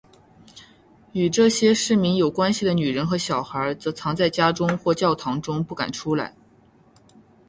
[1.11, 6.33] 与这些市民有关系的女人和小孩则藏在家中或教堂中不敢出来。